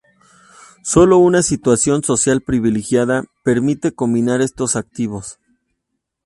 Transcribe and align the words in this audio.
Sólo 0.81 1.19
una 1.19 1.43
situación 1.43 2.03
social 2.03 2.41
privilegiada 2.41 3.25
permite 3.43 3.91
combinar 3.93 4.41
estos 4.41 4.75
activos. 4.75 5.37